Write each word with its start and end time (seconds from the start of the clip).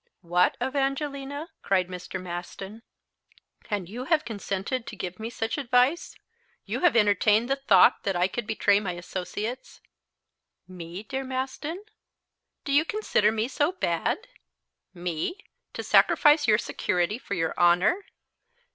"What, 0.21 0.57
Evangelina!" 0.59 1.49
cried 1.61 1.87
Mr. 1.87 2.19
Maston, 2.19 2.81
"and 3.69 3.87
you 3.87 4.05
have 4.05 4.25
consented 4.25 4.87
to 4.87 4.95
give 4.95 5.19
me 5.19 5.29
such 5.29 5.59
advice. 5.59 6.15
You 6.65 6.79
have 6.79 6.95
entertained 6.95 7.47
the 7.51 7.55
thought 7.55 8.01
that 8.01 8.15
I 8.15 8.27
could 8.27 8.47
betray 8.47 8.79
my 8.79 8.93
associates." 8.93 9.79
"Me, 10.67 11.03
dear 11.03 11.23
Maston! 11.23 11.83
Do 12.63 12.71
you 12.73 12.83
consider 12.83 13.31
me 13.31 13.47
so 13.47 13.73
bad? 13.73 14.27
Me! 14.91 15.37
To 15.73 15.83
sacrifice 15.83 16.47
your 16.47 16.57
security 16.57 17.19
for 17.19 17.35
your 17.35 17.53
honor. 17.55 18.03